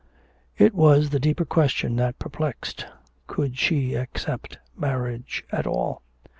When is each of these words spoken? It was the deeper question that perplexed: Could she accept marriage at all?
It 0.57 0.73
was 0.73 1.11
the 1.11 1.19
deeper 1.19 1.45
question 1.45 1.95
that 1.97 2.17
perplexed: 2.17 2.87
Could 3.27 3.59
she 3.59 3.93
accept 3.93 4.57
marriage 4.75 5.43
at 5.51 5.67
all? 5.67 6.01